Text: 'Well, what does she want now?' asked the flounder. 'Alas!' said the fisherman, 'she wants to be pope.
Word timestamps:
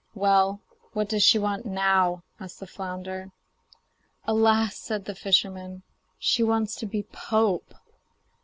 'Well, 0.15 0.61
what 0.93 1.09
does 1.09 1.21
she 1.21 1.37
want 1.37 1.63
now?' 1.63 2.23
asked 2.39 2.59
the 2.59 2.65
flounder. 2.65 3.29
'Alas!' 4.25 4.75
said 4.79 5.05
the 5.05 5.13
fisherman, 5.13 5.83
'she 6.17 6.41
wants 6.41 6.73
to 6.77 6.87
be 6.87 7.03
pope. 7.03 7.75